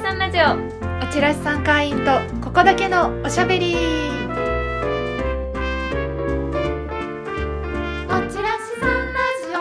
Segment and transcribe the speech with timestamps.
[0.00, 0.44] しさんラジオ。
[1.06, 2.12] おちらしさん会員と
[2.42, 3.74] ここだけのおしゃべり。
[3.74, 3.78] お
[8.30, 9.52] ちらしさんラジ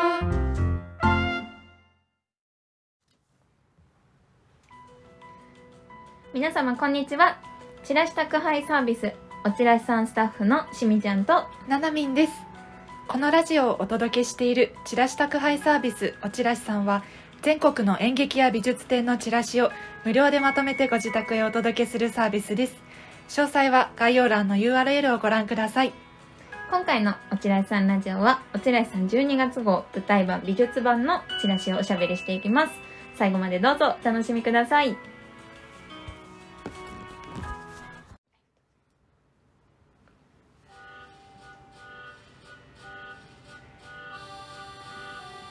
[6.34, 6.34] オ。
[6.34, 7.38] 皆様こんにちは。
[7.84, 9.12] チラシ宅配サービス
[9.46, 11.44] おちらしさんスタッフのしみちゃんと。
[11.68, 12.34] ななみんです。
[13.10, 17.04] このラジオをお届けしているチラシ宅配サービスおちらしさんは
[17.42, 19.72] 全国の演劇や美術展のチラシを
[20.04, 22.76] 無料でまとめてご自宅へお届けするサービスです。
[23.30, 25.94] 詳細は概要欄の URL をご覧ください。
[26.70, 32.74] 今回のおちらいさんラジオはおちらいさん12月号舞台版美術版のチラシをおしゃべりしていきます。
[33.16, 35.09] 最後までどうぞお楽しみください。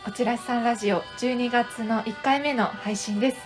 [0.08, 3.36] おちらしさんラジオ12月の1回目の配信です。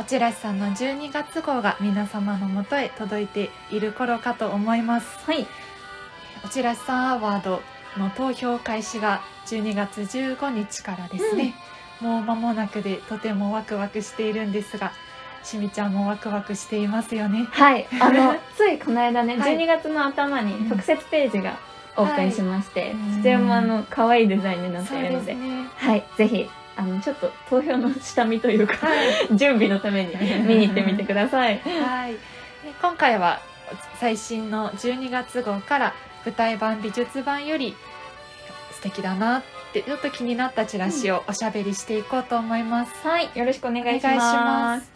[0.00, 5.06] おちらしさんの12月号が皆様のもとへ届いている頃かと思います。
[5.26, 5.46] はい。
[6.42, 7.60] おちらしさんアワード
[7.98, 11.54] の投票開始が12月15日からですね、
[12.00, 14.92] もう間もなくでとてもワクワクしているんですが
[15.42, 17.46] しみちゃんもワクワクしていますよね。
[17.50, 19.58] はい、あの ついこの間ね、はい。
[19.58, 21.58] 12月の頭に特設ページが
[21.96, 22.92] オープンしまして、はい。
[23.16, 25.68] そちらもあの可愛いデザインになっているので、ね。
[25.76, 29.08] はい、ぜひあのちょっと投票の下見というか、はい。
[29.36, 31.60] 準備のために見に行ってみてください。
[31.60, 32.18] はい、で
[32.80, 33.40] 今回は
[33.98, 37.74] 最新の12月号から舞台版美術版より
[38.72, 44.16] 素敵だなってちょっと気になったチラシをおしゃべりしていこうと思います、はい、よろしくお願いしま。
[44.16, 44.92] ます。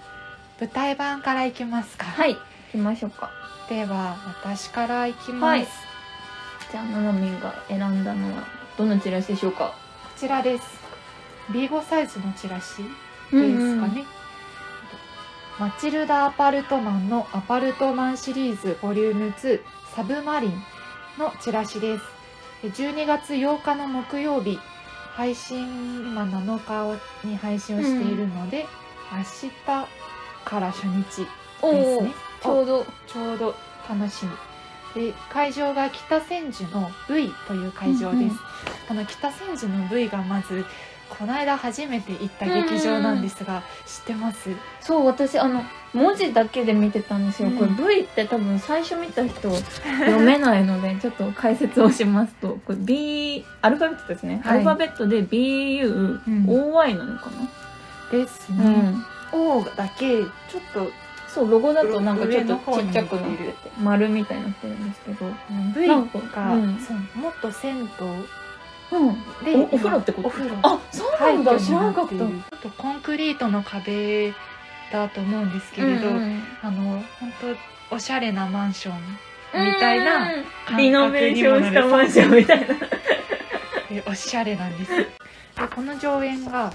[0.60, 2.04] 舞台版からいきますか。
[2.04, 2.40] はい、行
[2.72, 3.30] きましょうか。
[3.68, 5.64] では私からいきます、はい。
[5.64, 5.68] こ
[6.70, 8.44] じゃあ、ななみんが選んだのは
[8.78, 9.74] どのチラシでしょうか？
[10.16, 10.64] ちらです。
[11.50, 12.82] B5 サイズのチラシ
[13.32, 14.04] うんですうんかね、
[15.58, 19.60] マチルダ・アパルトマンのアパルトマンシリーズボリューム2
[19.94, 20.62] サブマリン
[21.18, 22.04] のチラシです。
[22.62, 24.58] で12月8日の木曜日
[25.14, 28.66] 配信今7日に配信をしているので、
[29.12, 29.50] 明日
[30.44, 32.12] から初日ですね。
[32.42, 32.86] ちょうど。
[33.06, 33.54] ちょうど
[33.88, 34.30] 楽しみ
[34.94, 38.36] で会場が北千住の V という会場です、うんうん。
[38.88, 40.64] この北千住の V がまず
[41.18, 44.48] この間初めて行った劇場なんですが、知ってます？
[44.80, 47.48] そう、私、あの、文字だけで見てたんですよ。
[47.48, 47.56] うん。
[47.56, 54.40] これ V って多分最初見た人読めないので、 ちょっと解説をしますと、これ B、アルファベットですね。
[54.44, 54.54] はい。
[54.54, 56.44] アルファベットで BU、うん。
[56.46, 57.28] OY なのか
[58.12, 58.94] ですな、ね、
[59.32, 60.28] O だけちょっ
[60.72, 60.90] と
[61.32, 65.26] そう、ロゴだとなんかちょっとちっちゃくなってて、丸みたいになってるんですけど。
[65.80, 67.86] V なんかが、うんそうもっと銭湯
[68.98, 69.44] うん。
[69.44, 70.28] でおお風呂ってこと？
[70.28, 71.58] お風呂あ、そうなんだ。
[71.58, 72.16] 知らなかった。
[72.16, 72.30] ちょっ
[72.60, 74.32] とコンクリートの壁
[74.92, 77.32] だと思うんですけれど、うんうんあの本
[77.90, 79.00] 当おしゃれなマンション
[79.66, 80.30] みたいな
[80.76, 82.66] リノベーションしたマンションみたいな。
[83.90, 85.06] でおしゃれなんですで
[85.74, 86.72] この上演が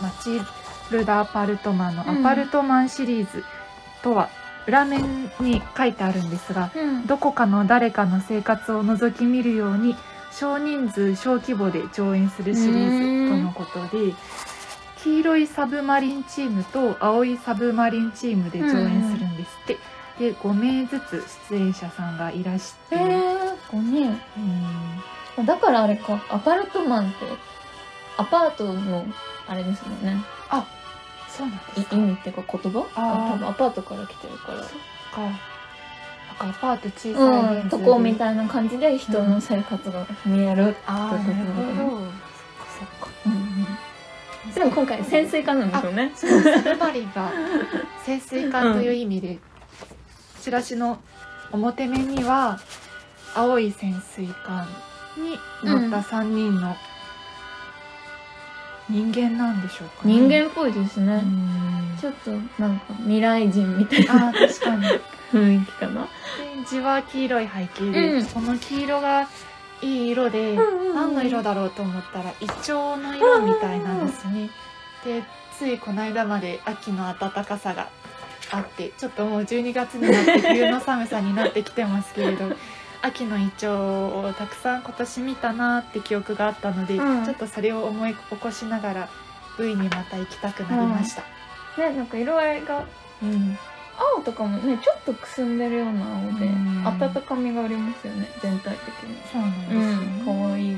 [0.00, 0.40] マチ
[0.90, 3.44] ルダ・アパルトマンのアパルトマンシリーズ
[4.02, 4.28] とは
[4.66, 9.96] 裏面に書いてあるんですがうんどこかの誰かの生活を覗き見るように
[10.32, 14.14] 少人数小規模で上演するシリーズとのことで
[15.02, 19.78] 黄色いサブマリンチームと青いサブマリンチームで上演するんですって、
[20.18, 23.02] で5名ずつ出演者さんがいらして、へえ、
[23.70, 24.20] 5人。
[25.38, 27.14] うんだからあれか、アパルトマンって、
[28.18, 29.06] アパートの、
[29.48, 30.22] あれですもんね。
[31.36, 32.80] そうなんです意味っていうか言葉？
[32.94, 34.58] 多分アパートから来てるから。
[34.58, 34.66] か。
[35.20, 40.76] なんかアパート小さいうん、とこみたいな感じで人の生活が見える。
[40.86, 41.98] ああなるほど。
[41.98, 43.08] そっかそっか。
[43.26, 44.54] うんうん。
[44.54, 46.12] でも今回潜水艦なんですよね。
[46.14, 47.30] そうサブマリンが
[48.04, 49.38] 潜水艦という意味で、
[50.40, 50.98] チラシの
[51.52, 52.58] 表面には
[53.34, 54.66] 青い潜水艦
[55.16, 56.74] に乗った3人の
[58.90, 61.16] 人間なんでしょうかね、人間っぽいですうね。
[61.18, 61.96] ん。
[62.00, 62.30] ちょっと
[62.60, 64.82] なんか未来人みたいなあー確かに。
[64.82, 65.00] で
[65.32, 66.08] 雰囲気かな。
[66.68, 68.26] 字は黄色い背景で、うん。
[68.26, 69.28] この黄色が
[69.82, 70.58] いい色で、
[70.94, 74.50] 何の色だろうと思ったらイチョウの色みたいなんですね。
[75.04, 75.22] で
[75.58, 77.88] ついこの間まで秋の暖かさが
[78.50, 82.44] あってちょっともう12月になって冬の寒さになってきてますけれど
[83.02, 87.24] 秋のイチョウをたくさん今年見たなって記憶があったので、うん。
[87.24, 89.08] ちょっとそれを思い起こしながら
[89.58, 91.22] V にまた行きたくなりました。
[91.80, 92.84] ね、なんか色合いが
[93.22, 93.58] うん。
[94.16, 96.86] 青とかもねちょっとくすんでるような青でうん。
[96.86, 99.16] 温かみがありますよね全体的に。
[99.30, 99.86] そうなんですよね。
[100.20, 100.72] うんかわい。
[100.72, 100.76] い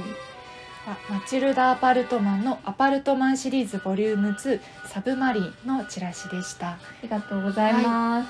[0.85, 6.71] あマチルダ・アパルトマンのアパルトマンシリーズボリューム2サブマリンのチラシでした。
[6.71, 8.29] ありがとうございます、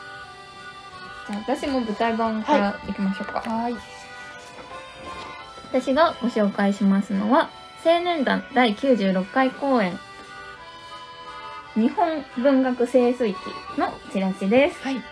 [1.35, 3.75] 私も舞台版からいきましょうか、はい。
[5.73, 7.51] 私がご紹介しますのは
[7.85, 9.99] 青年団第96回公演
[11.75, 13.37] 日本文学清水記
[13.79, 15.03] のチラシですはい。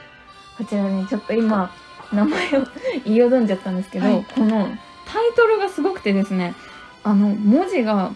[0.59, 1.73] こちらねちょっと今
[2.13, 2.67] 名前を
[3.05, 4.69] 言いよどんじゃったんですけど、はいこの
[5.07, 6.55] タイトルがすごくてですね
[7.03, 8.13] あの文字が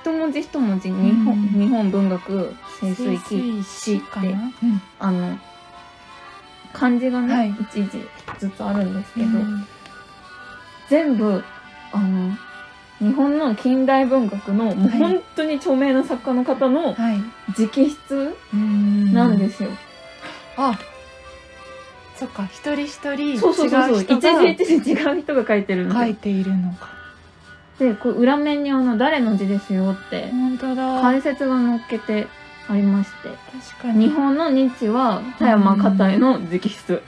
[0.00, 4.26] 一文字一文字日本,、うん日本文学清水記詩って。
[4.26, 4.52] うん。
[4.98, 5.38] あの
[6.72, 8.08] 漢字がね、はい一字
[8.38, 9.66] ずつあるんですけど、うん
[10.88, 11.42] 全部
[11.92, 12.36] あの
[12.98, 17.16] 日本の近代文学のもうはい本当に著名な作家の方のはい。
[17.58, 19.70] 直筆うんなんですよ。
[20.56, 20.78] あ。
[22.16, 24.00] そっか、一人一人違うそうそうそうそう。
[24.02, 25.94] 人が一字一字違う人が書いてるんで。
[25.94, 26.88] 書いているのか。
[27.78, 31.00] で、こう裏面にあの誰の字ですよって本当だ。
[31.00, 32.28] 解説が載っけて
[32.72, 33.28] ありまして。
[33.74, 34.08] 確かに。
[34.08, 37.02] 日本の日は田山片江の直筆。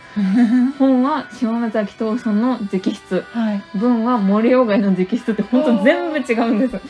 [0.78, 3.22] 本は島崎藤村の直筆。
[3.32, 3.62] はい。
[3.74, 6.80] 文は森鴎外の直筆って本当全部違うんです。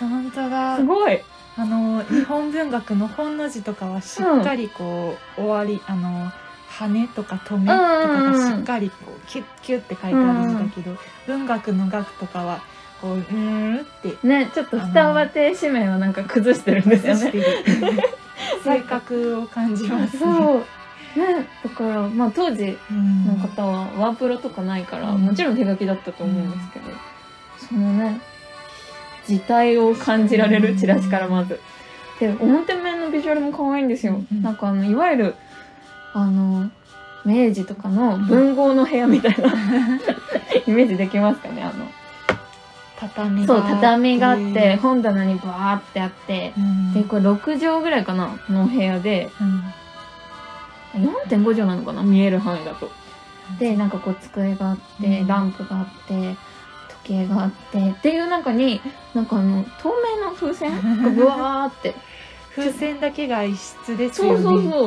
[0.00, 0.84] 本当だす。
[0.84, 1.20] ごい。
[1.54, 6.32] あの日本文学の本の字とかはしっかりこう、終わりあの
[6.68, 10.96] 羽とか止めとかがしっかりこうキュッキュッって書いてある字だけど、
[11.26, 12.62] 文学の学とかは
[13.02, 17.32] こううーんってね、ちょっと二上手紙面をなんか崩してるんですよ崩ね。
[18.64, 20.20] 性格を感じますね。
[20.20, 20.64] そう。
[21.14, 26.86] ね、だから、まあ当時うんの方はワープロとかないから、うんもちろん手書きだったと思うんですけど、
[27.68, 28.20] そのね、
[29.26, 31.60] 字体を感じられるチラシからまず。
[32.18, 34.22] で、表面のビジュアルも可愛いんですよ。
[34.32, 35.34] うんなんかあの、いわゆる、
[36.14, 36.70] あの、
[37.24, 39.48] 明治とかの文豪の部屋みたいな
[40.66, 41.86] イメージできますかねあの、
[43.46, 49.62] そう、畳があって、本棚にバーってあって、うんで、これ6畳ぐらいかなの部屋で、うん
[50.94, 52.90] 4.5畳なのかな見える範囲だと。
[53.58, 56.36] で、なんかこう机があって、うんランプがあって、
[57.04, 58.80] 時計があって、っていう中に、
[59.14, 60.70] なんかあの、透明の風船？
[61.02, 61.94] がブワーって。
[62.54, 64.42] 風船だけが異質ですそうよね。
[64.42, 64.86] そうそ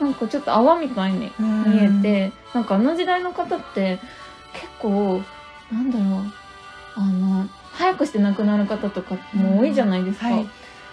[0.00, 0.04] う。
[0.04, 3.98] なんかちょっと泡みたいにうん見えて、なんかあの時代の方って、
[4.52, 5.22] 結構、
[5.72, 6.32] なんだろう、
[6.98, 10.26] あの、早くして亡くなる方とかも多いじゃないですか。
[10.26, 10.48] はい。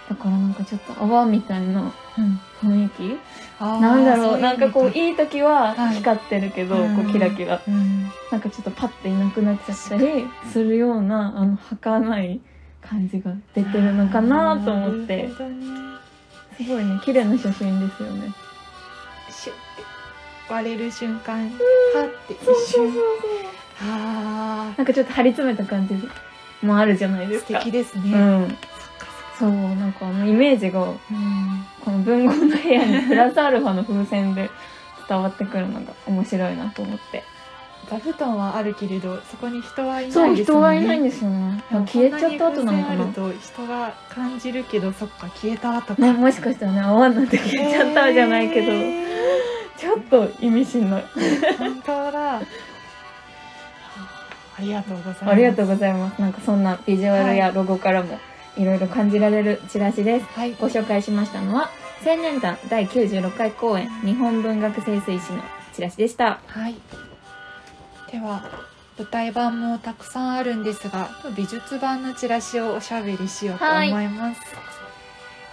[0.07, 2.39] だからなんかちょっと泡みたいなうん。
[2.61, 3.17] 雰囲気？
[3.59, 4.33] あーなんだろう？
[4.33, 5.11] そいなんかこう意い。
[5.13, 6.95] い時ははい光ってるけど、うん。
[6.95, 7.55] こうキラキラ。
[7.55, 8.03] 味うん。
[8.31, 12.39] なんかちょっとパッていなくなっちゃったりするようなあの儚い
[12.81, 15.27] 感じが出てるのかなと思って。
[16.57, 18.31] すごいね綺麗な写真ですよね。
[20.47, 21.49] 割れる瞬間はっ
[22.27, 22.87] て一瞬。
[22.87, 22.91] あ
[23.81, 25.95] なんかちょっと張り詰めた感じ
[26.65, 27.59] もあるじゃないー素ですか。
[27.59, 28.57] 敵ですね、うん。
[29.37, 30.97] そうなんかあのイメージがうん。
[31.83, 34.49] この文豪の部屋にプラスアルファの風船で
[35.07, 37.23] 伝わってくるのが面白いなと思って。
[37.87, 41.63] 座布団はあるけれどそこに人はいそないです人はいないんですよね。
[41.69, 43.05] 消えちゃった後なのかな。
[43.13, 49.05] と人が感じるけどそっか消えた後か、ねもしかしたらね泡になって消えちゃったじゃないけど、へ
[49.77, 52.41] ちょっと意味深なー本当だ
[54.57, 56.21] ありがとうございますありがとうございます。
[56.21, 58.19] なんかそんなビジュアルやロゴからも
[58.57, 60.25] いろいろ感じられるチラシです。
[60.27, 61.69] はいご紹介しましたのは、
[62.05, 65.41] 青年団第96回公演日本文学清水誌の
[65.73, 66.39] チラシでした。
[66.47, 66.75] はい。
[68.11, 68.43] では、
[68.97, 74.41] 舞台版もたくさんあるんですが、美術版のチラシをおしゃべりしようと思います。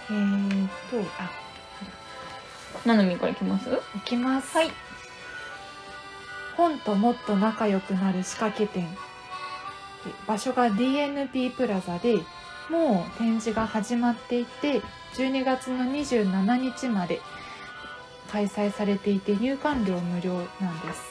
[0.09, 1.29] えーっと、あ、
[2.87, 3.69] なのみこれ来ます？
[3.97, 4.55] いきます。
[4.55, 4.71] はい。
[6.55, 8.83] 本ともっと仲良くなる仕掛け展。
[8.83, 8.97] で
[10.27, 12.17] 場所が DNP プラザで、
[12.69, 14.81] もう展示が始まっていて、
[15.15, 17.21] 12月の27日まで
[18.31, 21.03] 開催されていて、入館料無料なんです。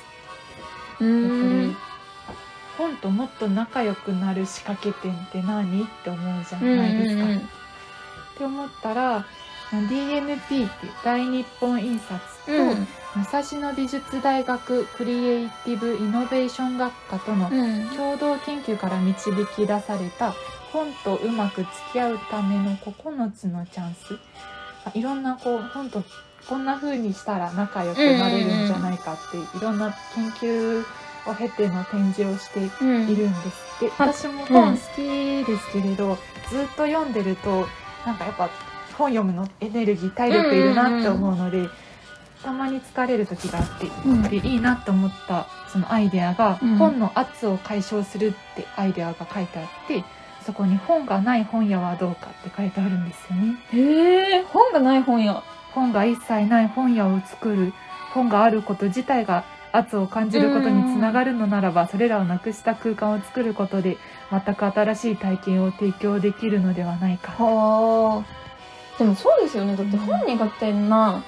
[1.00, 1.76] うーん。
[2.78, 7.24] 本ともっと仲良くなる仕掛け展って何って思うじゃうんないですか。
[7.24, 9.26] って思ったら
[9.70, 10.68] DNP っていう
[11.04, 12.86] 大日本印刷と、うん。
[13.14, 17.88] 武蔵野美術大学クリエイティブ・イノベーション学科とのうん。
[17.96, 20.34] 共同研究から導き出された
[20.72, 24.18] 本とうまく付き合うための9つのチャンス。
[24.84, 26.02] あいろんなこう本と
[26.48, 30.84] こんな風にしたら仲良くなれるんじゃないかっていろんな研究
[31.26, 36.18] を経ての展示をしてうんいるんですではい私も本好きですけれど、
[36.50, 37.66] ずっと読んでると
[38.04, 38.50] なんかやっぱ
[38.98, 41.68] 本読むのエネルギー体力いるなって思うので、
[42.42, 44.22] たまに疲れる時があって、うん。
[44.22, 46.76] でいいなと思ったそのアイデアが、うん。
[46.76, 50.04] 本の圧を解消するってアイデアが書いてあって
[50.44, 53.56] そこに本がない本屋はどうかって書いてあるんですよね。
[53.72, 55.42] へえ本がない本屋。
[55.72, 57.72] 本が一切ない本屋を作る
[58.12, 63.96] 本があること自体が圧を感じることにつながるのならばそれらをなくした空間を作ることで
[64.30, 67.32] 全く新しい体験を提供できるのではないか。
[67.32, 69.74] はあでもそうですよね。
[69.74, 71.22] だって本苦手な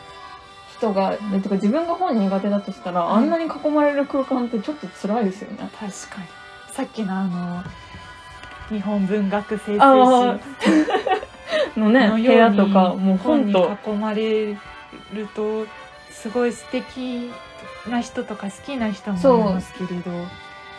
[0.85, 3.13] 人が、うんえてか自分が本苦手だとしたら、うん。
[3.13, 5.59] あんなに囲まれる空間ってちょっと辛いですよね。
[5.59, 5.91] 確かに。
[6.73, 7.63] さっきのあの
[8.69, 10.41] 日本文学生あ成ー。
[11.79, 14.59] のね部のように屋とかもう本に囲まれる
[15.35, 15.67] と
[16.11, 17.31] すごい素敵
[17.89, 20.11] な人とか好きな人もいますけれど。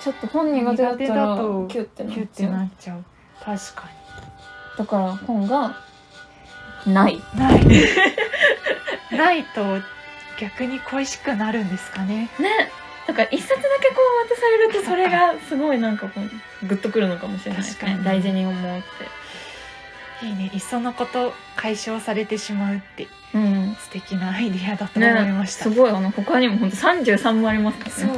[0.01, 1.35] ちょっと本苦手だったら
[1.67, 2.51] キュッてなっちゃう。
[2.51, 3.03] なっちゃう。
[3.43, 3.89] 確か
[4.77, 5.75] だから本が
[6.85, 7.15] ない。
[7.15, 7.65] にない。
[9.17, 9.61] ないと
[10.39, 12.29] 逆に恋しくなるんですかね？
[12.39, 12.71] ね。
[13.07, 16.29] だから一冊だけこう渡されるとそれがすごいなんかこう
[16.65, 17.97] グッとくるのかもしれないです確かに。
[17.99, 18.81] ね大事に思うっ
[20.21, 20.25] て。
[20.25, 20.49] いいね。
[20.53, 23.75] いっそのこと解消されてしまうってうん。
[23.79, 25.91] 素敵なアイディアだと思いました、すごい。
[25.91, 28.13] あの他にも本当33もありますからそね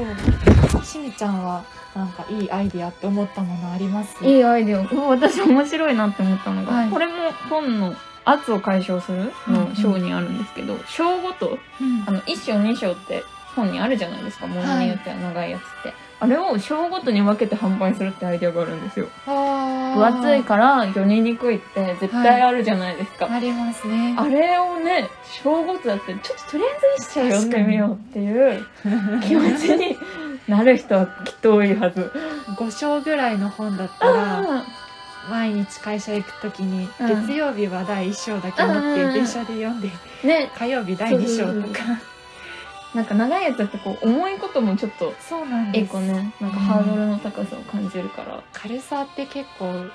[0.82, 0.86] う。
[0.86, 4.24] しみちゃんはなんかいいアイディアって思ったものあります？
[4.24, 4.80] いいアイデア。
[4.80, 6.90] うわ私面白いなって思ったのが、はい。
[6.90, 7.14] これも
[7.50, 7.96] 本の
[8.30, 12.04] 圧を解消するの章にあるんですけど、章ごとうん。
[12.06, 13.24] あの1章2章って
[13.56, 19.08] 本にあるじゃないですかものによっては長いやつって、あれを章ごとに分けて販売するってアイデアがあるんですよ。
[19.26, 24.16] 分厚いから読みにくいって絶対あるじゃないですか、ありますね。
[24.18, 25.10] あれをね
[25.44, 28.66] 章ごとだってちょっととりあえず一章読んでみようっていう
[29.24, 29.98] 気持ちに
[30.48, 32.12] なる人はきっと多いはず。
[32.58, 34.66] 5章ぐらいの本だったらあ
[35.30, 37.28] 毎日会社行く時にうん。
[37.28, 39.90] 月曜日は第1章だけ持ってうん電車で読んで
[40.24, 40.52] あね。
[40.56, 42.00] 火曜日第2章とか。
[42.96, 45.86] なんか長いやつってこう重いこともちょっとそうなんです。
[45.86, 46.34] 一個ね。
[46.40, 49.86] なんかハードルの高さを感じるから、軽さって結構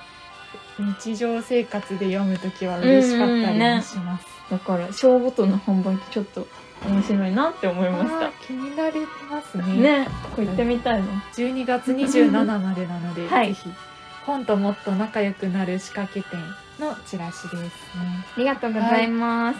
[0.79, 6.47] 日常生活で読む時は嬉しかったりもします、だから章ごとの販売ってちょっと
[6.87, 9.63] 面白いなって思いましあたー気になりますね。
[10.03, 10.07] ね。
[10.35, 11.07] これ行ってみたいの。
[11.33, 13.47] 12月27までなので、はい。
[13.47, 13.69] ぜひ
[14.25, 16.37] 本ともっと仲良くなる仕掛け店
[16.79, 17.69] のチラシですね。
[18.35, 19.59] ありがとうございます、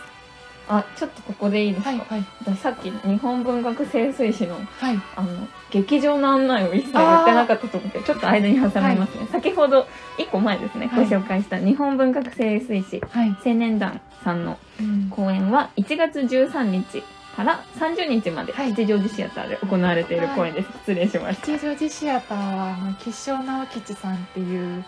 [0.68, 2.26] あちょっとここでいいですか、はいはい。
[2.46, 5.00] 私さっき日本文学清水誌のはい。
[5.16, 11.08] あの劇場の案内を一切言ってなかったと思ってちょっと間に挟みますね、先ほど1個前ですねごはい。
[11.08, 15.10] 紹介した日本文学清水誌はい、青年団さんのうん。
[15.10, 17.04] 公演は1月13日
[17.36, 18.74] から30日まではい。
[18.74, 21.46] 吉祥寺シアターで行われている公演です、失礼しました。
[21.46, 24.84] 吉祥寺シアターはあの吉祥直吉さんっていううん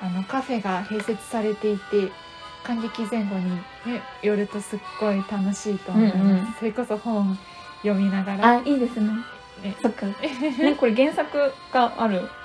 [0.00, 2.10] あのカフェが併設されていて
[2.62, 6.54] 感激前後に、ね、寄るとすっごい楽しいと思います、うんうん。
[6.58, 7.38] それこそ本
[7.82, 9.08] 読みながら、あいいですね。
[9.62, 10.06] ね、そっか。
[10.06, 12.28] ねこれ原作がある。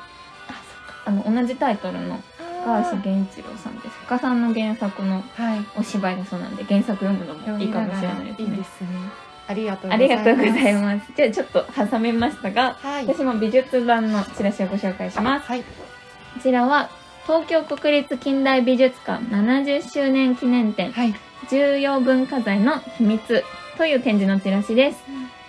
[1.06, 2.20] あの同じタイトルの
[2.66, 3.90] 高橋源一郎さんです。
[3.90, 5.66] 深さんの原作のはい。
[5.78, 8.46] お芝居がそうなんで原作読むのも読いいかもしれないですね。
[8.46, 8.88] いいですね。
[9.48, 11.12] ありがとうありがとうございすます。
[11.16, 13.06] じゃあちょっと挟みましたがはい。
[13.06, 15.48] 私も美術版のチラシをご紹介します。
[15.48, 15.62] はい。
[15.62, 15.68] こ
[16.42, 16.90] ちらは
[17.28, 21.14] 東京国立近代美術館70周年記念展はい。
[21.48, 23.44] 重要文化財の秘密
[23.78, 25.04] という展示のチラシです。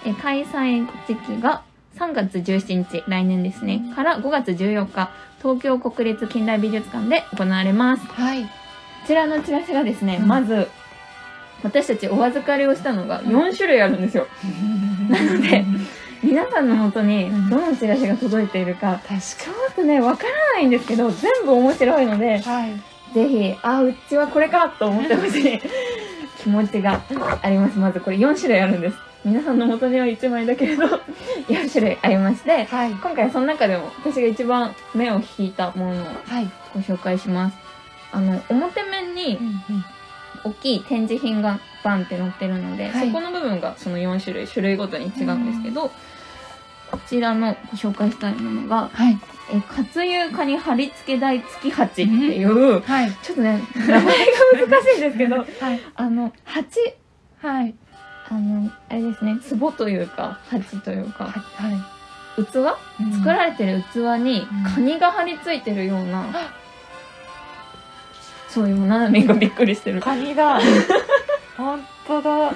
[0.04, 1.62] え開催時期が
[1.98, 5.10] 3月17日、来年ですね、から5月14日、
[5.40, 8.06] 東京国立近代美術館で行われます。
[8.06, 8.46] こはい
[9.06, 10.68] ちらのチラシがですね、うんまず、
[11.62, 14.26] 私たちお預かりをしたのが4種類あるんですよ。
[15.08, 15.64] なので
[16.22, 22.72] 皆さんのもとにうんどのチラシが届いているか、確ちょっとね、わからないんですけど、全部面白いので、かはい
[23.14, 25.58] ぜひ、あ、うちはこれかと思ってほしい
[26.42, 27.00] 気持ちが
[27.40, 27.78] あります。
[27.78, 29.05] まずこれ4種類あるんです。
[29.26, 30.84] 皆さんの元には1枚だけれど、
[31.48, 32.92] 4種類ありまして、はい。
[32.92, 36.48] 今回その中でも私が一番目を引いたものをはい。
[36.72, 37.56] ご紹介します。
[38.12, 39.36] あの、表面に
[40.44, 43.08] 大きい展示品がバンって載ってるので、はい。
[43.08, 45.90] そこの部分がその4種類、種類ごとに違うんですけど、
[46.92, 49.18] こちらのご紹介したいものが、はい。
[49.52, 53.10] え、活油化に貼り付け台付き鉢っていう、はい。
[53.24, 54.12] ちょっとね、名前が
[54.68, 55.80] 難しいんですけど、 はい。
[55.96, 56.78] あの、鉢、
[57.42, 57.74] はい
[58.30, 62.42] あの、あれですね、壺というか、鉢というか、はい。
[62.44, 62.46] 器？
[63.14, 64.74] 作られてる器にうん。
[64.74, 66.26] カニが張り付いてるような、
[68.48, 70.00] そういうななみがびっくりしてる。
[70.00, 70.60] カニだ。
[71.56, 72.52] 本当だ。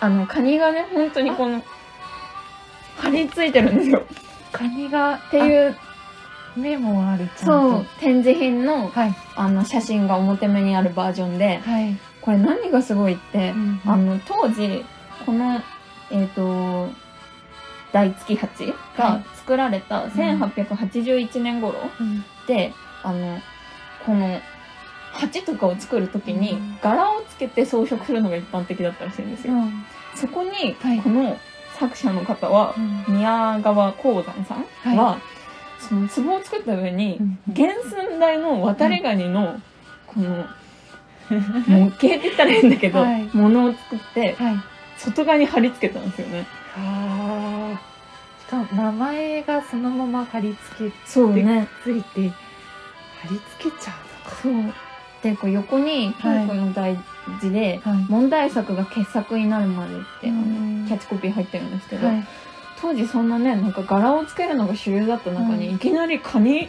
[0.00, 1.62] あの、カニがね、本当にこの、
[2.98, 4.02] 張り付いてるんですよ。
[4.52, 5.76] カニがっっていう、
[6.56, 7.46] 目もあるちゃんと。
[7.46, 9.14] そう、展示品の、はい。
[9.36, 13.52] あの、写真が表面にあるバージョンで、はいこれ何がすごいって、
[13.84, 14.84] ああの、当時、
[15.26, 15.60] この、
[16.10, 16.88] えっ、と、
[17.94, 22.24] 大月鉢が作られた1881年頃うん。
[22.48, 22.72] で、
[23.04, 23.38] あの
[24.04, 24.40] この
[25.12, 26.78] 鉢とかを作る時にうん。
[26.82, 29.84] 柄をつけて装飾するのが一般的だったらしいんですよ、うん。
[30.16, 31.00] そこにはい。
[31.00, 31.38] この
[31.78, 33.14] 作者の方はうん。
[33.14, 35.18] 宮川鉱山さんは、は
[35.78, 37.54] その壺を作った上にうん。
[37.54, 39.60] 原寸大の渡りガニの
[40.08, 40.46] この
[41.30, 43.28] 模型って言ったらいいんだけど、はい。
[43.32, 44.56] ものを作ってはい。
[44.96, 46.46] 外側に貼り付けたんですよね。
[48.40, 51.68] しかも名前がそのまま貼り付けそうね。
[51.82, 52.30] ついて
[53.20, 53.92] 貼り付けちゃ
[54.42, 54.52] そう。
[55.22, 56.98] でこう横にピンクの大
[57.40, 58.06] 字で、うのかはい。
[58.08, 60.84] 問題作が傑作になるまでって、あのうん。
[60.86, 62.26] キャッチコピー入ってるんですけど、はい。
[62.80, 65.74] 当時そんなねなんか柄をつけるのが主流だった中に、うん。
[65.76, 66.68] いきなりカニ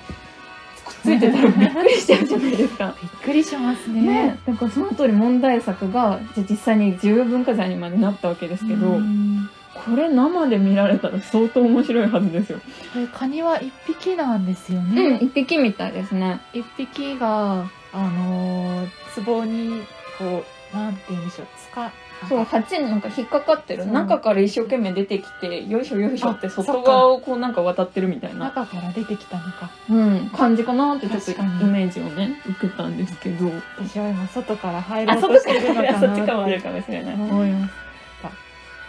[0.86, 2.96] くっついてたらびっくりしちゃうじゃないですか。
[3.02, 12.60] びっくりしますねね、だからその通り問題作が実際に重要文化財にまでなったわけですけど、うんこれ生で見られたら相当面白いはずですよ。
[12.94, 16.40] これカニは一匹なんですようん、ね、一匹みたいですね。
[16.54, 18.90] 一匹があのー
[19.24, 19.84] 壺に
[20.18, 21.92] こうなんて言うんでしょうつか
[22.28, 23.86] そう、鉢になんか引っかかってる。
[23.86, 29.70] 中から一生懸命出てきて、よいしょよいしょって外側をこうなんか渡ってるみたいな、中から出てきたのか。
[29.90, 33.46] うん、感じかなってちょっとイメージをね、受けたんですけど。
[33.78, 37.16] 私は今外から入あ、ろうとしてるのら、そっちかもあるかもしれない。
[37.16, 37.86] 思います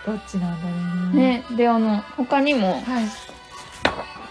[0.06, 1.44] どっちなんだろうね。
[1.50, 3.04] ね、で、あの、他にも、はい、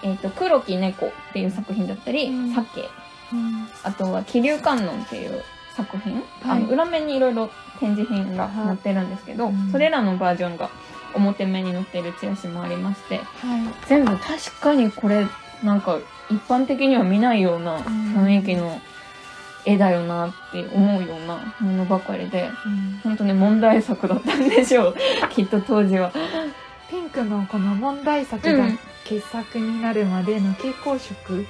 [0.03, 2.53] えっ、と、黒き猫っていう作品だったり、うん。
[2.53, 2.89] 鮭、
[3.33, 3.67] うん。
[3.83, 5.43] あとは気流観音っていう
[5.75, 6.23] 作品、はい。
[6.45, 9.71] あの裏面にいろいろ展示品が載ってるんですけど、うん。
[9.71, 10.69] それらのバージョンが
[11.13, 13.27] 表面に載っているチラシもありまして、はい。
[13.87, 15.25] 全部確かにこれ
[15.63, 18.81] なんか一般的には見ないような雰囲気の
[19.65, 22.99] 絵だよなって思うようなものばかりでうん。
[23.03, 24.95] 本当に問題作だったんでしょう。
[25.29, 26.11] きっと当時は。
[26.89, 28.47] ピンクのこの問題作
[29.05, 31.45] 傑作になるまでの蛍光色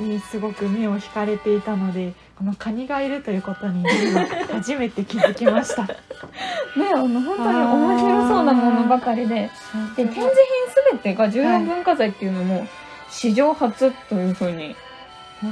[0.00, 5.82] うん、にすごく目を惹かれていたのでこのカニがいるということに今初めて気づきました。
[6.76, 9.50] ねあの本当に面白そうなものばかりで。
[9.96, 12.66] で展示品すべてが重要文化財っていうのも
[13.10, 14.74] 史上初というふうに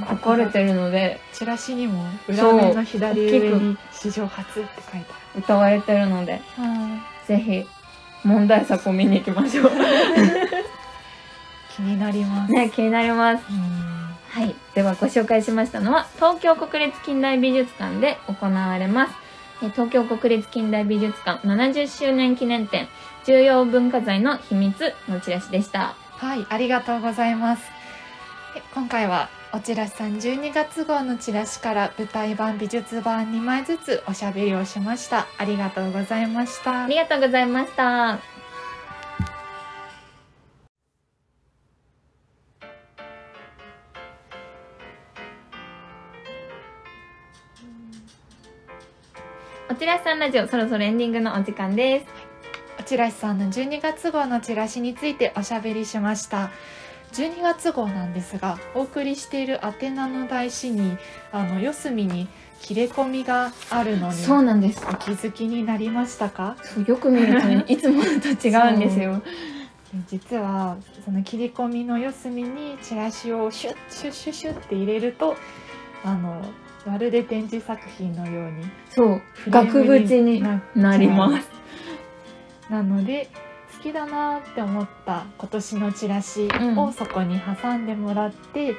[0.09, 5.07] 書かれてるのでチラシにも裏面の左上大に史上初って書いて
[5.38, 6.62] 歌われてるのであ
[7.26, 7.66] るぜひ
[8.24, 9.70] 問題作を見に行きましょう
[11.76, 13.92] 気になります、ね気になりますうん
[14.32, 14.54] はい。
[14.74, 19.12] ではご紹介しましたのは、東京国立近代美術館で行われます。
[19.62, 22.88] え東京国立近代美術館70周年記念展、
[23.26, 25.94] 重要文化財の秘密のチラシでした。
[26.16, 27.62] はい、ありがとうございます。
[28.54, 35.26] で今回はおチラシさん12月号のチラシから舞台版美術版2枚ずつおしゃべりをしました。
[35.37, 36.87] ありがとうございましたあ。
[36.88, 38.31] りがとうございました。
[49.82, 52.06] おチラシさんラジオ、そろそろエンディングのお時間です。
[52.78, 56.52] おチラシさんの12月号のチラシについておしゃべりしました。
[57.14, 60.96] 12月号なんですが、お送りしている宛名の台紙に、
[61.32, 62.28] あの、四隅に
[62.60, 64.86] 切れ込みがあるのに、そうなんです。
[64.88, 66.56] お気づきになりましたか？
[66.62, 69.20] そうよく見るとね、 いつものと違うんですよ。
[69.92, 75.34] で実はその切り込みの四隅にチラシをシュッシュッシュッシュッって入れると
[76.04, 76.40] あの
[76.86, 81.48] まるで展示作品のようにそう、額縁にななります。
[82.70, 83.28] なので
[83.76, 88.74] 好きだなって思った今年のチラシうんをそこに挟んでもらって、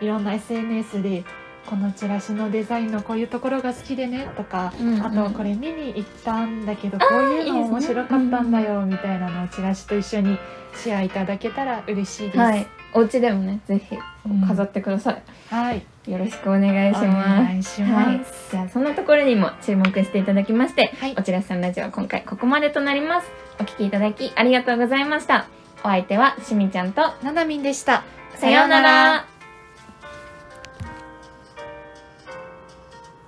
[0.00, 1.24] いろんな SNS で
[1.68, 10.38] このチラシのデザインのこういうところが好きでねとか、うんうんあとこれ見に行ったんだけどこういうの面白かったんだよみたいなのをチラシと一緒に
[10.74, 12.38] シェアいただけたら嬉しいです。
[12.38, 12.66] はい。
[12.94, 15.22] お家でもね、ぜひうん飾ってください。
[15.50, 17.28] はい、よろしくお願いしおます。
[17.44, 18.50] 願いしはいます。。
[18.50, 23.28] じゃあ、そんなところにも注目していただきまして、はいおちらさんラジオは今回ここまでとなります。
[23.60, 25.46] お聞きいただきありがとうございました。
[25.84, 28.04] お相手はしみちゃんと、ななみんでした。
[28.36, 29.37] さようなら。